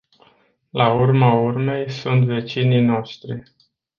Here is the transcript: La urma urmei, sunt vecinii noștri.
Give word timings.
La 0.71 0.93
urma 0.93 1.33
urmei, 1.33 1.89
sunt 1.89 2.25
vecinii 2.25 2.81
noștri. 2.81 3.43